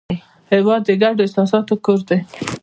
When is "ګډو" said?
1.01-1.23